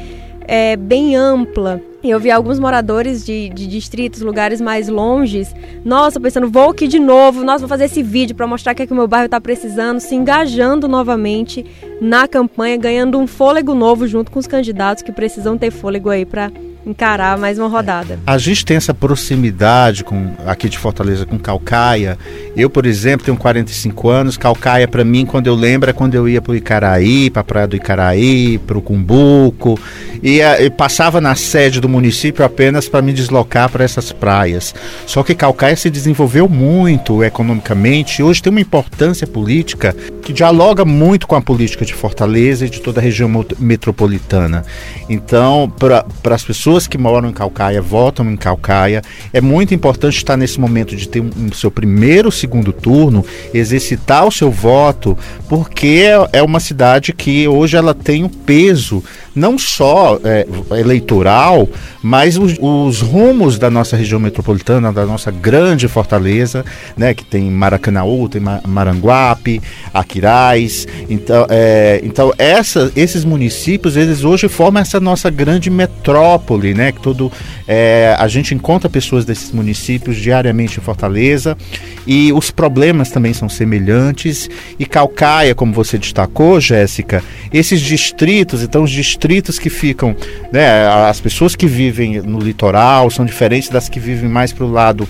é, 0.47 0.77
bem 0.77 1.15
ampla. 1.15 1.81
Eu 2.03 2.19
vi 2.19 2.31
alguns 2.31 2.57
moradores 2.57 3.25
de, 3.25 3.49
de, 3.49 3.67
distritos, 3.67 4.21
lugares 4.21 4.61
mais 4.61 4.87
longes, 4.87 5.53
nossa, 5.83 6.19
pensando, 6.19 6.49
vou 6.49 6.69
aqui 6.69 6.87
de 6.87 6.99
novo, 6.99 7.43
nossa, 7.43 7.59
vou 7.59 7.67
fazer 7.67 7.85
esse 7.85 8.01
vídeo 8.01 8.35
para 8.35 8.47
mostrar 8.47 8.73
que, 8.73 8.83
é 8.83 8.87
que 8.87 8.93
o 8.93 8.95
meu 8.95 9.07
bairro 9.07 9.25
está 9.25 9.41
precisando, 9.41 9.99
se 9.99 10.15
engajando 10.15 10.87
novamente 10.87 11.65
na 11.99 12.27
campanha, 12.27 12.77
ganhando 12.77 13.19
um 13.19 13.27
fôlego 13.27 13.75
novo 13.75 14.07
junto 14.07 14.31
com 14.31 14.39
os 14.39 14.47
candidatos 14.47 15.03
que 15.03 15.11
precisam 15.11 15.57
ter 15.57 15.69
fôlego 15.69 16.09
aí 16.09 16.25
para 16.25 16.49
encarar 16.87 17.37
mais 17.37 17.59
uma 17.59 17.67
rodada. 17.67 18.17
A 18.25 18.37
gente 18.37 18.65
tem 18.65 18.77
essa 18.77 18.93
proximidade 18.93 20.03
com 20.03 20.31
aqui 20.45 20.69
de 20.69 20.77
Fortaleza 20.77 21.25
com 21.25 21.37
Calcaia. 21.37 22.17
Eu, 22.55 22.69
por 22.69 22.85
exemplo, 22.85 23.25
tenho 23.25 23.37
45 23.37 24.09
anos. 24.09 24.37
Calcaia, 24.37 24.87
para 24.87 25.03
mim, 25.03 25.25
quando 25.25 25.47
eu 25.47 25.55
lembro, 25.55 25.89
é 25.89 25.93
quando 25.93 26.15
eu 26.15 26.27
ia 26.27 26.41
para 26.41 26.53
o 26.53 26.55
Icaraí, 26.55 27.29
para 27.29 27.41
a 27.41 27.43
Praia 27.43 27.67
do 27.67 27.75
Icaraí, 27.75 28.57
para 28.59 28.77
o 28.77 28.81
Cumbuco. 28.81 29.77
E, 30.23 30.39
e, 30.41 30.69
passava 30.69 31.19
na 31.19 31.35
sede 31.35 31.81
do 31.81 31.89
município 31.89 32.43
apenas 32.43 32.87
para 32.87 33.01
me 33.01 33.11
deslocar 33.11 33.69
para 33.69 33.83
essas 33.83 34.11
praias. 34.11 34.73
Só 35.05 35.23
que 35.23 35.35
Calcaia 35.35 35.75
se 35.75 35.89
desenvolveu 35.89 36.47
muito 36.47 37.23
economicamente. 37.23 38.23
Hoje 38.23 38.41
tem 38.41 38.51
uma 38.51 38.61
importância 38.61 39.27
política 39.27 39.95
que 40.21 40.33
dialoga 40.33 40.83
muito 40.83 41.27
com 41.27 41.35
a 41.35 41.41
política 41.41 41.85
de 41.85 41.93
Fortaleza 41.93 42.65
e 42.65 42.69
de 42.69 42.81
toda 42.81 42.99
a 42.99 43.03
região 43.03 43.29
metropolitana. 43.59 44.65
Então, 45.09 45.71
para 45.77 46.35
as 46.35 46.43
pessoas 46.43 46.76
que 46.85 46.97
moram 46.97 47.29
em 47.29 47.33
Calcaia, 47.33 47.81
votam 47.81 48.29
em 48.29 48.35
Calcaia, 48.35 49.01
é 49.31 49.39
muito 49.39 49.73
importante 49.73 50.17
estar 50.17 50.35
nesse 50.35 50.59
momento 50.59 50.95
de 50.95 51.07
ter 51.07 51.21
um, 51.21 51.29
um 51.37 51.51
seu 51.53 51.71
primeiro, 51.71 52.29
segundo 52.31 52.73
turno, 52.73 53.25
exercitar 53.53 54.27
o 54.27 54.31
seu 54.31 54.51
voto, 54.51 55.17
porque 55.47 56.03
é, 56.33 56.39
é 56.39 56.43
uma 56.43 56.59
cidade 56.59 57.13
que 57.13 57.47
hoje 57.47 57.77
ela 57.77 57.93
tem 57.93 58.25
um 58.25 58.29
peso 58.29 59.01
não 59.37 59.57
só 59.57 60.19
é, 60.23 60.47
eleitoral, 60.79 61.69
mas 62.01 62.37
os, 62.37 62.55
os, 62.59 63.01
rumos 63.01 63.59
da 63.59 63.69
nossa 63.69 63.95
região 63.95 64.19
metropolitana, 64.19 64.91
da 64.91 65.05
nossa 65.05 65.29
grande 65.29 65.87
fortaleza, 65.87 66.65
né, 66.97 67.13
que 67.13 67.23
tem 67.23 67.49
Maracanaú, 67.51 68.27
tem 68.27 68.41
Maranguape, 68.65 69.61
Aquiraz. 69.93 70.87
Então, 71.07 71.45
é, 71.49 72.01
então 72.03 72.33
essa, 72.37 72.91
esses 72.95 73.23
municípios, 73.23 73.95
eles 73.95 74.23
hoje 74.23 74.47
formam 74.47 74.81
essa 74.81 74.99
nossa 74.99 75.29
grande 75.29 75.69
metrópole, 75.69 76.56
né, 76.73 76.91
que 76.91 76.99
todo, 76.99 77.31
é, 77.67 78.15
a 78.17 78.27
gente 78.27 78.53
encontra 78.53 78.89
pessoas 78.89 79.25
desses 79.25 79.51
municípios 79.51 80.17
diariamente 80.17 80.79
em 80.79 80.83
Fortaleza 80.83 81.57
e 82.05 82.31
os 82.33 82.51
problemas 82.51 83.09
também 83.09 83.33
são 83.33 83.49
semelhantes. 83.49 84.49
E 84.79 84.85
Calcaia, 84.85 85.53
como 85.55 85.73
você 85.73 85.97
destacou, 85.97 86.59
Jéssica, 86.59 87.23
esses 87.53 87.81
distritos, 87.81 88.63
então 88.63 88.83
os 88.83 88.91
distritos 88.91 89.59
que 89.59 89.69
ficam, 89.69 90.15
né, 90.51 90.87
as 90.87 91.19
pessoas 91.19 91.55
que 91.55 91.67
vivem 91.67 92.21
no 92.21 92.39
litoral 92.39 93.09
são 93.09 93.25
diferentes 93.25 93.69
das 93.69 93.89
que 93.89 93.99
vivem 93.99 94.29
mais 94.29 94.51
para 94.51 94.65
o 94.65 94.71
lado 94.71 95.07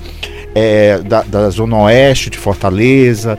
é, 0.59 0.99
da, 1.03 1.21
da, 1.21 1.49
zona 1.51 1.77
oeste 1.77 2.31
de 2.31 2.37
Fortaleza, 2.37 3.37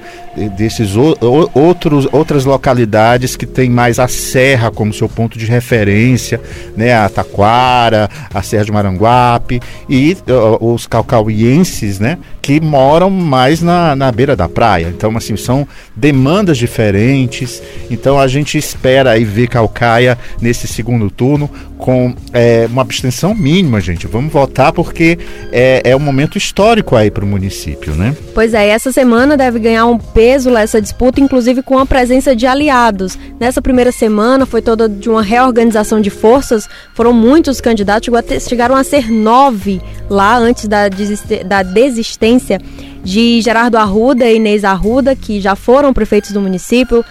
desses 0.56 0.94
o, 0.94 1.16
outros, 1.52 2.06
outras 2.12 2.44
localidades 2.44 3.34
que 3.34 3.44
tem 3.44 3.68
mais 3.68 3.98
a 3.98 4.06
serra 4.06 4.70
como 4.70 4.92
seu 4.92 5.08
ponto 5.08 5.37
de 5.37 5.44
referência, 5.46 6.40
né, 6.76 6.94
a 6.94 7.08
Taquara, 7.08 8.08
a 8.32 8.40
Serra 8.40 8.66
de 8.66 8.70
Maranguape 8.70 9.60
e 9.88 10.16
uh, 10.28 10.72
os 10.72 10.87
calcauienses, 10.87 11.98
né, 11.98 12.18
que 12.49 12.59
moram 12.62 13.11
mais 13.11 13.61
na, 13.61 13.95
na 13.95 14.11
beira 14.11 14.35
da 14.35 14.49
praia. 14.49 14.87
Então, 14.87 15.14
assim, 15.19 15.37
são 15.37 15.69
demandas 15.95 16.57
diferentes. 16.57 17.62
Então, 17.90 18.19
a 18.19 18.26
gente 18.26 18.57
espera 18.57 19.11
aí 19.11 19.23
ver 19.23 19.49
Calcaia 19.49 20.17
nesse 20.40 20.67
segundo 20.67 21.11
turno 21.11 21.50
com 21.76 22.12
é, 22.33 22.67
uma 22.67 22.81
abstenção 22.81 23.35
mínima, 23.35 23.83
gente. 23.83 24.07
Vamos 24.07 24.33
votar 24.33 24.73
porque 24.73 25.19
é, 25.52 25.83
é 25.85 25.95
um 25.95 26.00
momento 26.00 26.38
histórico 26.38 26.97
aí 26.97 27.11
para 27.11 27.23
o 27.23 27.28
município, 27.28 27.95
né? 27.95 28.17
Pois 28.35 28.55
é, 28.55 28.69
essa 28.69 28.90
semana 28.90 29.37
deve 29.37 29.59
ganhar 29.59 29.85
um 29.85 29.99
peso 29.99 30.57
essa 30.57 30.81
disputa, 30.81 31.21
inclusive 31.21 31.62
com 31.62 31.78
a 31.78 31.85
presença 31.85 32.35
de 32.35 32.47
aliados. 32.47 33.17
Nessa 33.38 33.61
primeira 33.61 33.93
semana 33.93 34.47
foi 34.47 34.62
toda 34.62 34.88
de 34.88 35.09
uma 35.09 35.23
reorganização 35.23 36.00
de 36.00 36.11
forças, 36.11 36.67
foram 36.95 37.12
muitos 37.12 37.61
candidatos, 37.61 38.09
chegaram 38.49 38.75
a 38.75 38.83
ser 38.83 39.11
nove 39.11 39.81
lá 40.11 40.37
antes 40.37 40.67
da, 40.67 40.88
da 41.47 41.62
desistência 41.62 42.38
de 43.02 43.40
Gerardo 43.40 43.76
Arruda 43.76 44.25
e 44.26 44.37
Inês 44.37 44.64
Arruda, 44.64 45.14
que 45.16 45.40
já 45.40 45.54
foram 45.54 45.92
prefeitos 45.92 46.33
do 46.33 46.40
município, 46.40 47.04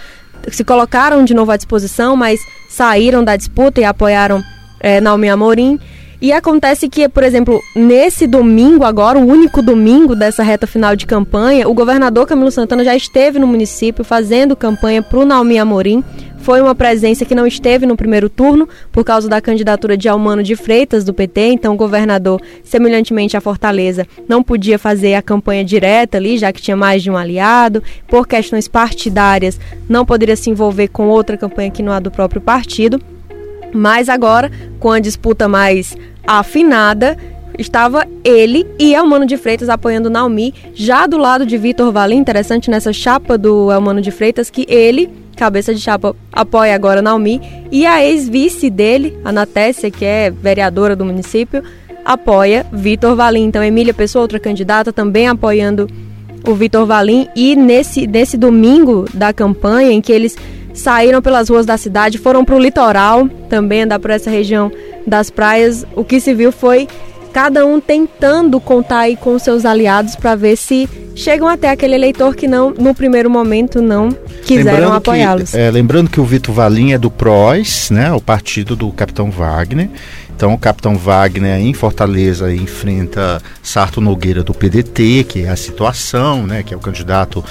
se 0.50 0.64
colocaram 0.64 1.24
de 1.24 1.34
novo 1.34 1.50
à 1.50 1.56
disposição, 1.56 2.16
mas 2.16 2.40
saíram 2.68 3.24
da 3.24 3.36
disputa 3.36 3.80
e 3.80 3.84
apoiaram 3.84 4.42
é, 4.80 5.00
Naomi 5.00 5.28
Amorim. 5.28 5.78
E 6.20 6.32
acontece 6.32 6.88
que, 6.88 7.08
por 7.08 7.22
exemplo, 7.22 7.62
nesse 7.76 8.26
domingo 8.26 8.84
agora, 8.84 9.18
o 9.18 9.24
único 9.24 9.62
domingo 9.62 10.16
dessa 10.16 10.42
reta 10.42 10.66
final 10.66 10.96
de 10.96 11.06
campanha, 11.06 11.68
o 11.68 11.74
governador 11.74 12.26
Camilo 12.26 12.50
Santana 12.50 12.82
já 12.82 12.96
esteve 12.96 13.38
no 13.38 13.46
município 13.46 14.02
fazendo 14.02 14.56
campanha 14.56 15.00
para 15.00 15.18
o 15.18 15.24
Naomi 15.24 15.58
Amorim. 15.58 16.02
Foi 16.48 16.62
uma 16.62 16.74
presença 16.74 17.26
que 17.26 17.34
não 17.34 17.46
esteve 17.46 17.84
no 17.84 17.94
primeiro 17.94 18.30
turno 18.30 18.66
por 18.90 19.04
causa 19.04 19.28
da 19.28 19.38
candidatura 19.38 19.98
de 19.98 20.08
Almano 20.08 20.42
de 20.42 20.56
Freitas 20.56 21.04
do 21.04 21.12
PT, 21.12 21.42
então 21.42 21.74
o 21.74 21.76
governador, 21.76 22.40
semelhantemente 22.64 23.36
à 23.36 23.40
Fortaleza, 23.42 24.06
não 24.26 24.42
podia 24.42 24.78
fazer 24.78 25.12
a 25.12 25.20
campanha 25.20 25.62
direta 25.62 26.16
ali, 26.16 26.38
já 26.38 26.50
que 26.50 26.62
tinha 26.62 26.74
mais 26.74 27.02
de 27.02 27.10
um 27.10 27.18
aliado, 27.18 27.82
por 28.06 28.26
questões 28.26 28.66
partidárias, 28.66 29.60
não 29.86 30.06
poderia 30.06 30.36
se 30.36 30.48
envolver 30.48 30.88
com 30.88 31.08
outra 31.08 31.36
campanha 31.36 31.70
que 31.70 31.82
não 31.82 31.92
a 31.92 32.00
do 32.00 32.10
próprio 32.10 32.40
partido. 32.40 32.98
Mas 33.74 34.08
agora, 34.08 34.50
com 34.80 34.90
a 34.90 35.00
disputa 35.00 35.46
mais 35.46 35.98
afinada, 36.26 37.18
estava 37.58 38.06
ele 38.24 38.66
e 38.78 38.94
Elmano 38.94 39.26
de 39.26 39.36
Freitas 39.36 39.68
apoiando 39.68 40.08
Naomi, 40.08 40.54
já 40.72 41.06
do 41.06 41.18
lado 41.18 41.44
de 41.44 41.58
Vitor 41.58 41.92
Valim, 41.92 42.16
interessante 42.16 42.70
nessa 42.70 42.90
chapa 42.90 43.36
do 43.36 43.70
Elmano 43.70 44.00
de 44.00 44.10
Freitas, 44.10 44.48
que 44.48 44.64
ele, 44.66 45.10
cabeça 45.38 45.72
de 45.72 45.80
chapa, 45.80 46.14
apoia 46.32 46.74
agora 46.74 47.00
Naomi, 47.00 47.40
e 47.70 47.86
a 47.86 48.04
ex-vice 48.04 48.68
dele, 48.68 49.16
a 49.24 49.32
Natécia, 49.32 49.90
que 49.90 50.04
é 50.04 50.30
vereadora 50.30 50.96
do 50.96 51.04
município, 51.04 51.62
apoia 52.04 52.66
Vitor 52.72 53.14
Valim. 53.14 53.44
Então, 53.44 53.62
Emília 53.62 53.94
Pessoa, 53.94 54.22
outra 54.22 54.40
candidata, 54.40 54.92
também 54.92 55.28
apoiando 55.28 55.88
o 56.46 56.54
Vitor 56.54 56.84
Valim, 56.84 57.28
e 57.34 57.54
nesse, 57.54 58.06
nesse 58.06 58.36
domingo 58.36 59.06
da 59.14 59.32
campanha, 59.32 59.92
em 59.92 60.00
que 60.00 60.12
eles 60.12 60.36
saíram 60.74 61.22
pelas 61.22 61.48
ruas 61.48 61.66
da 61.66 61.76
cidade, 61.76 62.18
foram 62.18 62.44
para 62.44 62.54
o 62.54 62.58
litoral, 62.58 63.28
também 63.48 63.82
andar 63.82 63.98
por 63.98 64.10
essa 64.10 64.30
região 64.30 64.70
das 65.06 65.30
praias. 65.30 65.86
O 65.94 66.04
que 66.04 66.20
se 66.20 66.34
viu 66.34 66.52
foi 66.52 66.88
cada 67.38 67.64
um 67.64 67.80
tentando 67.80 68.58
contar 68.58 68.98
aí 68.98 69.14
com 69.14 69.38
seus 69.38 69.64
aliados 69.64 70.16
para 70.16 70.34
ver 70.34 70.56
se 70.56 70.88
chegam 71.14 71.46
até 71.46 71.70
aquele 71.70 71.94
eleitor 71.94 72.34
que 72.34 72.48
não, 72.48 72.70
no 72.70 72.92
primeiro 72.92 73.30
momento, 73.30 73.80
não 73.80 74.08
quiseram 74.44 74.92
apoiá-los. 74.92 75.54
É, 75.54 75.70
lembrando 75.70 76.10
que 76.10 76.20
o 76.20 76.24
Vitor 76.24 76.52
Valim 76.52 76.94
é 76.94 76.98
do 76.98 77.12
PROS, 77.12 77.90
né, 77.90 78.12
o 78.12 78.20
partido 78.20 78.74
do 78.74 78.90
Capitão 78.90 79.30
Wagner. 79.30 79.88
Então, 80.38 80.54
o 80.54 80.58
capitão 80.58 80.94
Wagner 80.94 81.58
em 81.58 81.74
Fortaleza 81.74 82.54
enfrenta 82.54 83.42
Sarto 83.60 84.00
Nogueira 84.00 84.40
do 84.40 84.54
PDT, 84.54 85.26
que 85.28 85.42
é 85.42 85.48
a 85.48 85.56
situação, 85.56 86.46
né, 86.46 86.62
que 86.62 86.72
é 86.72 86.76
o 86.76 86.80
candidato 86.80 87.44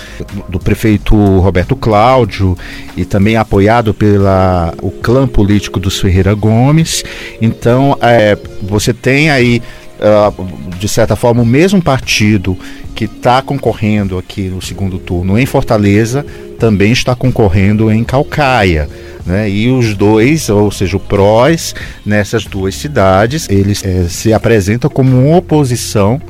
do 0.48 0.58
prefeito 0.58 1.14
Roberto 1.14 1.76
Cláudio 1.76 2.58
e 2.96 3.04
também 3.04 3.36
apoiado 3.36 3.94
pela 3.94 4.74
o 4.82 4.90
clã 4.90 5.28
político 5.28 5.82
dos 5.82 6.00
Ferreira 6.00 6.34
Gomes. 6.34 7.04
Então, 7.42 7.98
é, 8.00 8.38
você 8.62 8.94
tem 8.94 9.30
aí 9.32 9.62
Uh, 9.98 10.78
de 10.78 10.88
certa 10.88 11.16
forma, 11.16 11.42
o 11.42 11.46
mesmo 11.46 11.82
partido 11.82 12.58
que 12.94 13.06
está 13.06 13.42
concorrendo 13.42 14.18
aqui 14.18 14.44
no 14.44 14.62
segundo 14.62 15.00
turno 15.00 15.38
em 15.38 15.46
Fortaleza 15.46 16.26
também 16.60 16.92
está 16.92 17.16
concorrendo 17.16 17.92
em 17.92 18.04
Calcaia. 18.04 18.88
Né? 19.26 19.50
E 19.50 19.70
os 19.70 19.94
dois, 19.96 20.50
ou 20.50 20.72
seja, 20.72 20.98
o 20.98 21.00
PROS, 21.00 21.76
nessas 22.06 22.46
duas 22.46 22.76
cidades, 22.76 23.48
eles 23.50 23.84
é, 23.84 24.04
se 24.04 24.34
apresentam 24.34 24.90
como 24.90 25.28
uma 25.28 25.38
oposição 25.38 26.22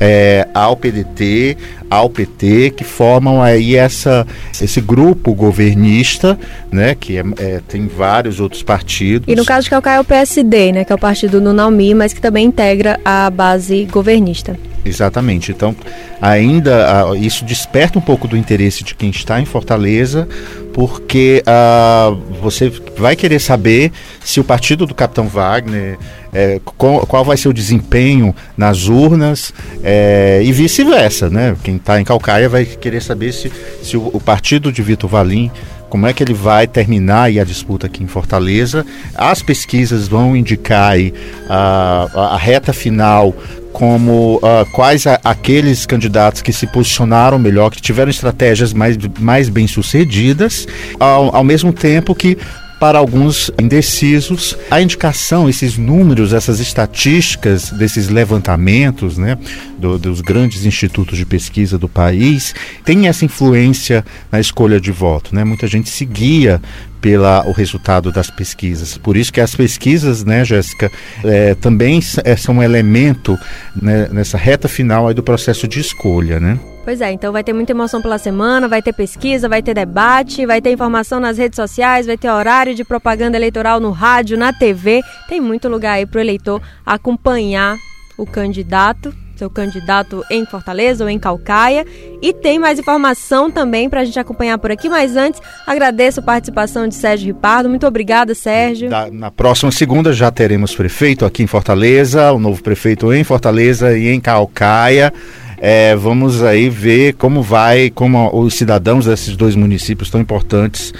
é, 0.00 0.48
ao 0.52 0.76
PDT, 0.76 1.56
ao 1.88 2.10
PT, 2.10 2.70
que 2.76 2.84
formam 2.84 3.42
aí 3.42 3.76
essa, 3.76 4.26
esse 4.60 4.80
grupo 4.80 5.34
governista, 5.34 6.38
né, 6.70 6.94
que 6.94 7.16
é, 7.16 7.24
é, 7.38 7.60
tem 7.66 7.86
vários 7.86 8.40
outros 8.40 8.62
partidos. 8.62 9.26
E 9.28 9.36
no 9.36 9.44
caso 9.44 9.64
de 9.64 9.70
Calcaia 9.70 9.96
é 9.96 10.00
o 10.00 10.04
PSD, 10.04 10.72
né, 10.72 10.84
que 10.84 10.92
é 10.92 10.94
o 10.94 10.98
partido 10.98 11.40
do 11.40 11.52
Naumi, 11.52 11.94
mas 11.94 12.12
que 12.12 12.20
também 12.20 12.46
integra 12.46 12.98
a 13.04 13.30
base 13.30 13.84
governista. 13.90 14.56
Exatamente. 14.84 15.50
Então, 15.50 15.74
ainda 16.20 17.06
uh, 17.06 17.16
isso 17.16 17.44
desperta 17.44 17.98
um 17.98 18.02
pouco 18.02 18.28
do 18.28 18.36
interesse 18.36 18.84
de 18.84 18.94
quem 18.94 19.10
está 19.10 19.40
em 19.40 19.44
Fortaleza, 19.46 20.28
porque 20.74 21.42
uh, 21.46 22.14
você 22.42 22.70
vai 22.98 23.16
querer 23.16 23.38
saber 23.38 23.90
se 24.22 24.40
o 24.40 24.44
partido 24.44 24.84
do 24.84 24.94
Capitão 24.94 25.26
Wagner, 25.26 25.98
é, 26.32 26.60
qual, 26.76 27.06
qual, 27.06 27.24
vai 27.24 27.36
ser 27.36 27.48
o 27.48 27.52
desempenho 27.52 28.34
nas 28.56 28.88
urnas 28.88 29.54
é, 29.84 30.42
e 30.44 30.50
vice-versa, 30.50 31.30
né? 31.30 31.54
Quem 31.62 31.76
está 31.76 32.00
em 32.00 32.04
Calcaia 32.04 32.48
vai 32.48 32.64
querer 32.64 33.00
saber 33.00 33.32
se, 33.32 33.52
se 33.82 33.96
o, 33.96 34.10
o 34.12 34.20
partido 34.20 34.72
de 34.72 34.82
Vitor 34.82 35.08
Valim 35.08 35.50
como 35.94 36.08
é 36.08 36.12
que 36.12 36.24
ele 36.24 36.34
vai 36.34 36.66
terminar 36.66 37.30
a 37.30 37.44
disputa 37.44 37.86
aqui 37.86 38.02
em 38.02 38.08
Fortaleza. 38.08 38.84
As 39.14 39.40
pesquisas 39.40 40.08
vão 40.08 40.36
indicar 40.36 40.90
aí, 40.90 41.14
a, 41.48 42.32
a, 42.32 42.36
reta 42.36 42.72
final 42.72 43.32
como 43.72 44.38
uh, 44.38 44.68
quais 44.72 45.06
a, 45.06 45.20
aqueles 45.22 45.86
candidatos 45.86 46.42
que 46.42 46.52
se 46.52 46.66
posicionaram 46.66 47.38
melhor, 47.38 47.70
que 47.70 47.80
tiveram 47.80 48.10
estratégias 48.10 48.72
mais, 48.72 48.98
mais 49.20 49.48
bem 49.48 49.68
sucedidas, 49.68 50.66
ao, 50.98 51.36
ao 51.36 51.44
mesmo 51.44 51.72
tempo 51.72 52.12
que 52.12 52.36
para 52.84 52.98
alguns 52.98 53.50
indecisos. 53.58 54.58
A 54.70 54.78
indicação, 54.78 55.48
esses 55.48 55.78
números, 55.78 56.34
essas 56.34 56.60
estatísticas 56.60 57.70
desses 57.70 58.10
levantamentos, 58.10 59.16
né, 59.16 59.38
do, 59.78 59.98
dos 59.98 60.20
grandes 60.20 60.66
institutos 60.66 61.16
de 61.16 61.24
pesquisa 61.24 61.78
do 61.78 61.88
país, 61.88 62.54
tem 62.84 63.08
essa 63.08 63.24
influência 63.24 64.04
na 64.30 64.38
escolha 64.38 64.78
de 64.78 64.92
voto, 64.92 65.34
né? 65.34 65.44
Muita 65.44 65.66
gente 65.66 65.88
seguia 65.88 66.60
pela 67.04 67.46
o 67.46 67.52
resultado 67.52 68.10
das 68.10 68.30
pesquisas. 68.30 68.96
Por 68.96 69.14
isso 69.14 69.30
que 69.30 69.38
as 69.38 69.54
pesquisas, 69.54 70.24
né, 70.24 70.42
Jéssica, 70.42 70.90
é, 71.22 71.54
também 71.54 72.00
é, 72.24 72.34
são 72.34 72.54
um 72.56 72.62
elemento 72.62 73.38
né, 73.76 74.08
nessa 74.10 74.38
reta 74.38 74.68
final 74.68 75.12
do 75.12 75.22
processo 75.22 75.68
de 75.68 75.80
escolha, 75.80 76.40
né? 76.40 76.58
Pois 76.82 77.02
é, 77.02 77.12
então 77.12 77.30
vai 77.30 77.44
ter 77.44 77.52
muita 77.52 77.72
emoção 77.72 78.00
pela 78.00 78.16
semana, 78.16 78.68
vai 78.68 78.80
ter 78.80 78.94
pesquisa, 78.94 79.50
vai 79.50 79.62
ter 79.62 79.74
debate, 79.74 80.46
vai 80.46 80.62
ter 80.62 80.70
informação 80.70 81.20
nas 81.20 81.36
redes 81.36 81.56
sociais, 81.56 82.06
vai 82.06 82.16
ter 82.16 82.30
horário 82.30 82.74
de 82.74 82.84
propaganda 82.84 83.36
eleitoral 83.36 83.78
no 83.80 83.90
rádio, 83.90 84.38
na 84.38 84.50
TV. 84.50 85.02
Tem 85.28 85.42
muito 85.42 85.68
lugar 85.68 85.92
aí 85.92 86.06
para 86.06 86.18
o 86.18 86.22
eleitor 86.22 86.62
acompanhar 86.86 87.76
o 88.16 88.24
candidato 88.24 89.14
seu 89.36 89.50
candidato 89.50 90.24
em 90.30 90.44
Fortaleza 90.46 91.04
ou 91.04 91.10
em 91.10 91.18
Calcaia. 91.18 91.84
E 92.22 92.32
tem 92.32 92.58
mais 92.58 92.78
informação 92.78 93.50
também 93.50 93.88
para 93.88 94.00
a 94.00 94.04
gente 94.04 94.18
acompanhar 94.18 94.58
por 94.58 94.70
aqui. 94.70 94.88
Mas 94.88 95.16
antes, 95.16 95.40
agradeço 95.66 96.20
a 96.20 96.22
participação 96.22 96.88
de 96.88 96.94
Sérgio 96.94 97.26
Ripardo. 97.26 97.68
Muito 97.68 97.86
obrigada, 97.86 98.34
Sérgio. 98.34 98.88
Da, 98.88 99.10
na 99.10 99.30
próxima 99.30 99.70
segunda 99.70 100.12
já 100.12 100.30
teremos 100.30 100.74
prefeito 100.74 101.24
aqui 101.24 101.42
em 101.42 101.46
Fortaleza, 101.46 102.32
o 102.32 102.38
novo 102.38 102.62
prefeito 102.62 103.12
em 103.12 103.24
Fortaleza 103.24 103.96
e 103.96 104.08
em 104.08 104.20
Calcaia. 104.20 105.12
É, 105.58 105.94
vamos 105.96 106.42
aí 106.42 106.68
ver 106.68 107.14
como 107.14 107.42
vai, 107.42 107.88
como 107.88 108.30
os 108.38 108.54
cidadãos 108.54 109.06
desses 109.06 109.36
dois 109.36 109.54
municípios 109.54 110.10
tão 110.10 110.20
importantes 110.20 110.92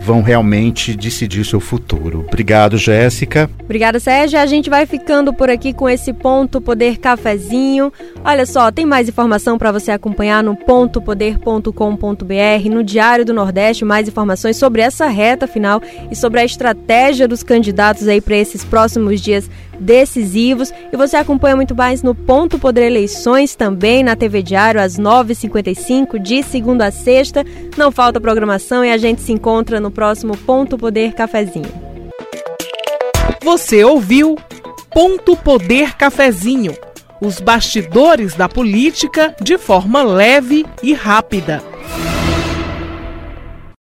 vão 0.00 0.22
realmente 0.22 0.96
decidir 0.96 1.44
seu 1.44 1.60
futuro. 1.60 2.24
Obrigado, 2.26 2.78
Jéssica. 2.78 3.50
Obrigada, 3.62 4.00
Sérgio. 4.00 4.38
A 4.38 4.46
gente 4.46 4.70
vai 4.70 4.86
ficando 4.86 5.32
por 5.32 5.50
aqui 5.50 5.72
com 5.72 5.88
esse 5.88 6.12
Ponto 6.12 6.60
Poder 6.60 6.98
Cafezinho. 6.98 7.92
Olha 8.24 8.46
só, 8.46 8.70
tem 8.70 8.86
mais 8.86 9.08
informação 9.08 9.58
para 9.58 9.70
você 9.70 9.90
acompanhar 9.90 10.42
no 10.42 10.56
pontopoder.com.br, 10.56 12.70
no 12.70 12.82
Diário 12.82 13.24
do 13.24 13.34
Nordeste, 13.34 13.84
mais 13.84 14.08
informações 14.08 14.56
sobre 14.56 14.82
essa 14.82 15.06
reta 15.06 15.46
final 15.46 15.80
e 16.10 16.16
sobre 16.16 16.40
a 16.40 16.44
estratégia 16.44 17.28
dos 17.28 17.42
candidatos 17.42 18.08
aí 18.08 18.20
para 18.20 18.36
esses 18.36 18.64
próximos 18.64 19.20
dias 19.20 19.48
decisivos. 19.80 20.72
E 20.92 20.96
você 20.96 21.16
acompanha 21.16 21.56
muito 21.56 21.74
mais 21.74 22.02
no 22.02 22.14
Ponto 22.14 22.58
Poder 22.58 22.84
Eleições 22.84 23.54
também 23.54 24.04
na 24.04 24.14
TV 24.14 24.42
Diário 24.42 24.80
às 24.80 24.98
9h55 24.98 26.18
de 26.18 26.42
segunda 26.42 26.86
a 26.86 26.90
sexta. 26.90 27.44
Não 27.76 27.90
falta 27.90 28.20
programação 28.20 28.84
e 28.84 28.92
a 28.92 28.98
gente 28.98 29.22
se 29.22 29.32
encontra 29.32 29.80
no 29.80 29.90
próximo 29.90 30.36
Ponto 30.36 30.76
Poder 30.76 31.14
Cafezinho. 31.14 31.72
Você 33.42 33.82
ouviu 33.82 34.36
Ponto 34.90 35.34
Poder 35.36 35.96
Cafezinho. 35.96 36.76
Os 37.20 37.40
bastidores 37.40 38.34
da 38.34 38.48
política 38.48 39.34
de 39.40 39.58
forma 39.58 40.02
leve 40.02 40.66
e 40.82 40.92
rápida. 40.92 41.69